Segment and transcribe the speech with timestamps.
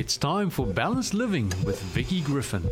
[0.00, 2.70] It's time for Balanced Living with Vicki Griffin.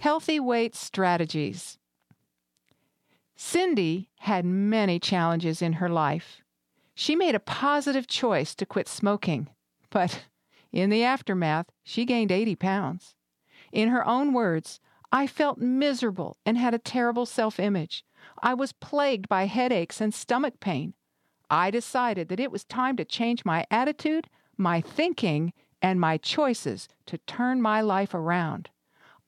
[0.00, 1.78] Healthy weight strategies.
[3.34, 6.42] Cindy had many challenges in her life.
[6.94, 9.48] She made a positive choice to quit smoking,
[9.88, 10.26] but
[10.70, 13.14] in the aftermath, she gained 80 pounds.
[13.72, 14.80] In her own words,
[15.10, 18.04] I felt miserable and had a terrible self image.
[18.42, 20.92] I was plagued by headaches and stomach pain.
[21.48, 24.28] I decided that it was time to change my attitude,
[24.62, 25.52] my thinking,
[25.82, 28.70] and my choices to turn my life around.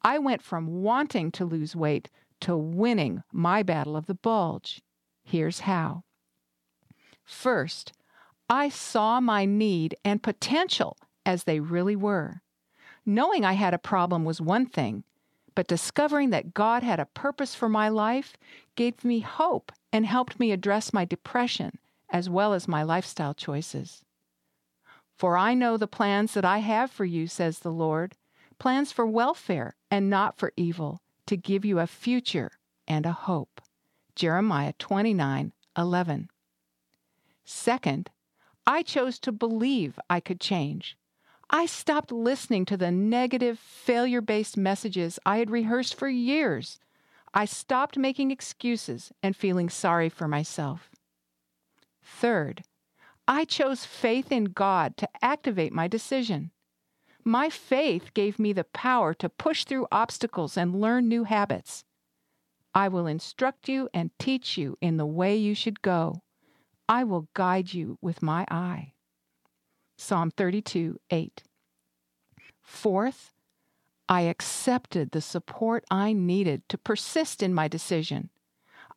[0.03, 2.09] I went from wanting to lose weight
[2.41, 4.81] to winning my battle of the bulge.
[5.25, 6.05] Here's how.
[7.25, 7.93] First,
[8.49, 12.43] I saw my need and potential as they really were.
[13.07, 15.05] Knowing I had a problem was one thing,
[15.55, 18.37] but discovering that God had a purpose for my life
[18.77, 21.79] gave me hope and helped me address my depression
[22.11, 24.05] as well as my lifestyle choices.
[25.17, 28.17] For I know the plans that I have for you, says the Lord
[28.59, 32.53] plans for welfare and not for evil, to give you a future
[32.87, 33.61] and a hope.
[34.15, 36.31] Jeremiah 29 11.
[37.45, 38.11] Second,
[38.67, 40.97] I chose to believe I could change.
[41.51, 46.79] I stopped listening to the negative, failure based messages I had rehearsed for years.
[47.35, 50.91] I stopped making excuses and feeling sorry for myself.
[52.03, 52.63] Third,
[53.27, 56.51] I chose faith in God to activate my decision.
[57.25, 61.85] My faith gave me the power to push through obstacles and learn new habits.
[62.75, 66.23] I will instruct you and teach you in the way you should go.
[66.87, 68.93] I will guide you with my eye.
[69.97, 71.43] Psalm 32 8.
[72.61, 73.33] Fourth,
[74.09, 78.31] I accepted the support I needed to persist in my decision.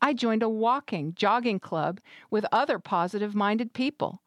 [0.01, 4.21] I joined a walking, jogging club with other positive minded people.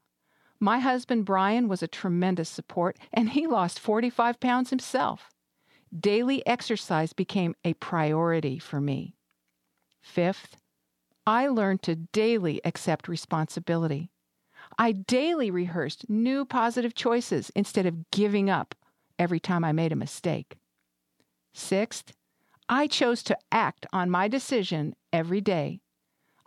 [0.58, 5.30] My husband Brian was a tremendous support, and he lost 45 pounds himself.
[5.98, 9.17] Daily exercise became a priority for me.
[10.02, 10.56] Fifth,
[11.27, 14.11] I learned to daily accept responsibility.
[14.78, 18.74] I daily rehearsed new positive choices instead of giving up
[19.18, 20.58] every time I made a mistake.
[21.52, 22.12] Sixth,
[22.68, 25.80] I chose to act on my decision every day.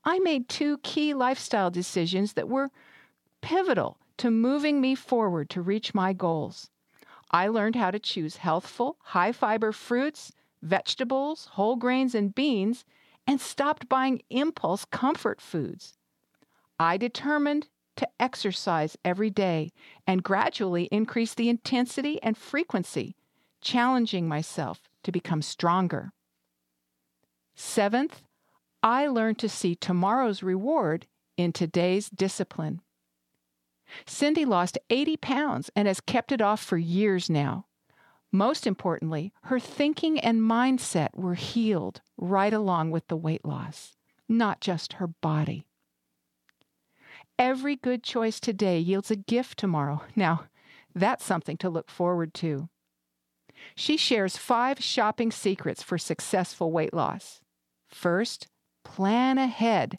[0.06, 2.72] I made two key lifestyle decisions that were
[3.41, 6.69] pivotal to moving me forward to reach my goals.
[7.31, 10.31] I learned how to choose healthful, high fiber fruits,
[10.62, 12.85] vegetables, whole grains, and beans,
[13.25, 15.97] and stopped buying impulse comfort foods.
[16.80, 19.72] I determined to exercise every day
[20.06, 23.16] and gradually increase the intensity and frequency,
[23.62, 26.12] challenging myself to become stronger.
[27.56, 28.24] Seventh,
[28.84, 31.08] I learned to see tomorrow's reward
[31.38, 32.82] in today's discipline.
[34.06, 37.66] Cindy lost 80 pounds and has kept it off for years now.
[38.32, 43.96] Most importantly, her thinking and mindset were healed right along with the weight loss,
[44.28, 45.66] not just her body.
[47.40, 50.02] Every good choice today yields a gift tomorrow.
[50.16, 50.46] Now,
[50.96, 52.70] that's something to look forward to.
[53.76, 57.42] She shares five shopping secrets for successful weight loss.
[57.88, 58.48] First,
[58.96, 59.98] plan ahead.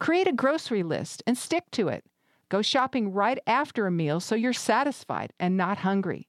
[0.00, 2.04] Create a grocery list and stick to it.
[2.48, 6.28] Go shopping right after a meal so you're satisfied and not hungry.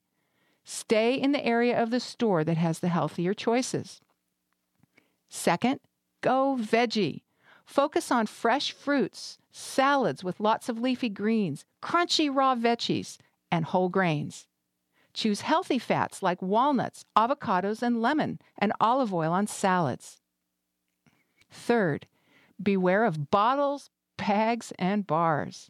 [0.63, 3.99] Stay in the area of the store that has the healthier choices.
[5.27, 5.79] Second,
[6.21, 7.23] go veggie.
[7.65, 13.17] Focus on fresh fruits, salads with lots of leafy greens, crunchy raw veggies,
[13.51, 14.45] and whole grains.
[15.13, 20.21] Choose healthy fats like walnuts, avocados, and lemon, and olive oil on salads.
[21.53, 22.07] Third,
[22.61, 25.69] beware of bottles, bags, and bars.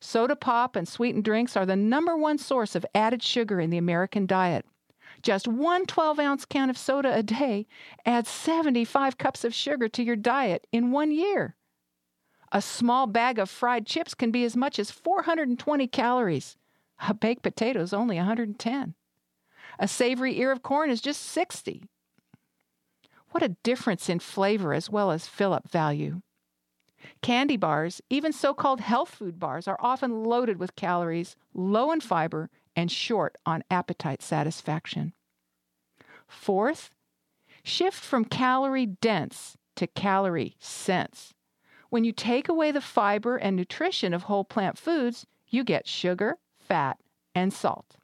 [0.00, 3.78] Soda pop and sweetened drinks are the number one source of added sugar in the
[3.78, 4.66] American diet.
[5.22, 7.66] Just one 12 ounce can of soda a day
[8.04, 11.54] adds 75 cups of sugar to your diet in one year.
[12.50, 16.56] A small bag of fried chips can be as much as 420 calories.
[17.08, 18.94] A baked potato is only 110.
[19.78, 21.84] A savory ear of corn is just 60.
[23.30, 26.22] What a difference in flavor as well as fill up value.
[27.22, 32.00] Candy bars, even so called health food bars, are often loaded with calories, low in
[32.00, 35.12] fiber, and short on appetite satisfaction.
[36.26, 36.90] Fourth,
[37.62, 41.34] shift from calorie dense to calorie sense.
[41.90, 46.38] When you take away the fiber and nutrition of whole plant foods, you get sugar,
[46.58, 46.98] fat,
[47.34, 47.96] and salt.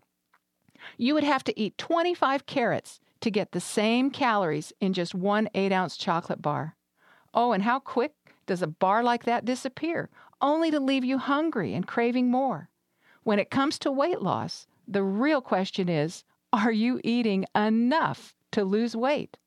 [0.97, 5.49] You would have to eat 25 carrots to get the same calories in just one
[5.55, 6.77] 8 ounce chocolate bar.
[7.35, 8.13] Oh, and how quick
[8.47, 10.11] does a bar like that disappear,
[10.41, 12.69] only to leave you hungry and craving more?
[13.23, 18.65] When it comes to weight loss, the real question is are you eating enough to
[18.65, 19.39] lose weight?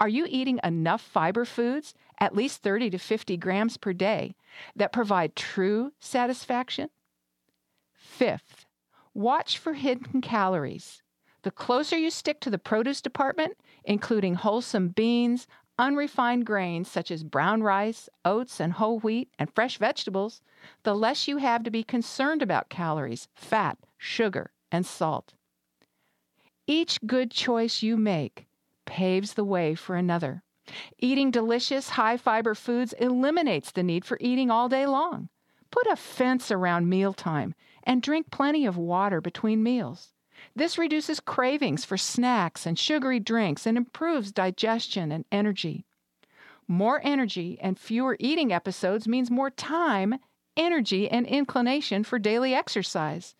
[0.00, 4.34] Are you eating enough fiber foods, at least 30 to 50 grams per day,
[4.76, 6.88] that provide true satisfaction?
[7.92, 8.66] Fifth,
[9.14, 11.01] watch for hidden calories.
[11.42, 15.46] The closer you stick to the produce department, including wholesome beans,
[15.78, 20.40] unrefined grains such as brown rice, oats, and whole wheat, and fresh vegetables,
[20.84, 25.34] the less you have to be concerned about calories, fat, sugar, and salt.
[26.66, 28.46] Each good choice you make
[28.84, 30.42] paves the way for another.
[30.98, 35.28] Eating delicious, high fiber foods eliminates the need for eating all day long.
[35.72, 40.14] Put a fence around mealtime and drink plenty of water between meals.
[40.54, 45.84] This reduces cravings for snacks and sugary drinks and improves digestion and energy.
[46.68, 50.16] More energy and fewer eating episodes means more time,
[50.56, 53.34] energy, and inclination for daily exercise.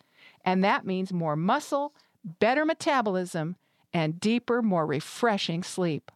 [0.45, 3.55] And that means more muscle, better metabolism,
[3.93, 6.11] and deeper, more refreshing sleep.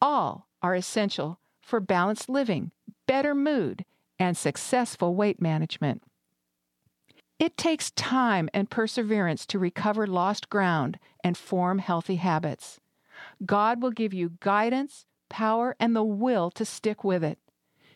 [0.00, 2.70] All are essential for balanced living,
[3.06, 3.84] better mood,
[4.18, 6.02] and successful weight management.
[7.40, 12.80] It takes time and perseverance to recover lost ground and form healthy habits.
[13.46, 17.38] God will give you guidance, power, and the will to stick with it.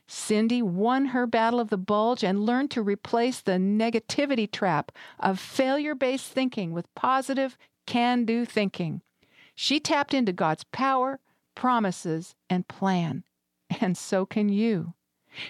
[0.07, 5.39] Cindy won her battle of the bulge and learned to replace the negativity trap of
[5.39, 9.03] failure based thinking with positive, can do thinking.
[9.55, 11.21] She tapped into God's power,
[11.55, 13.25] promises, and plan.
[13.81, 14.95] And so can you.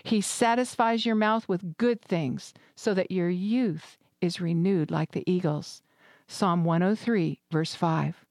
[0.02, 5.24] He satisfies your mouth with good things so that your youth is renewed like the
[5.30, 5.82] eagles.
[6.26, 8.24] Psalm 103, verse 5.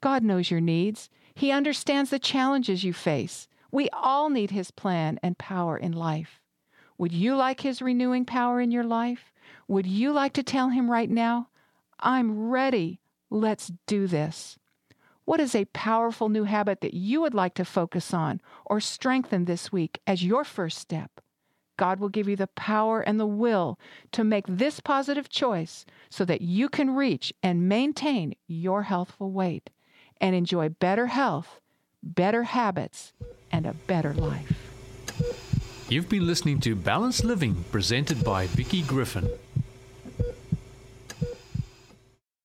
[0.00, 1.10] God knows your needs.
[1.34, 3.48] He understands the challenges you face.
[3.70, 6.40] We all need His plan and power in life.
[6.98, 9.32] Would you like His renewing power in your life?
[9.68, 11.48] Would you like to tell Him right now,
[11.98, 13.00] I'm ready.
[13.30, 14.58] Let's do this.
[15.30, 19.44] What is a powerful new habit that you would like to focus on or strengthen
[19.44, 21.20] this week as your first step?
[21.76, 23.78] God will give you the power and the will
[24.10, 29.70] to make this positive choice so that you can reach and maintain your healthful weight
[30.20, 31.60] and enjoy better health,
[32.02, 33.12] better habits,
[33.52, 34.52] and a better life.
[35.88, 39.30] You've been listening to Balanced Living presented by Vicki Griffin.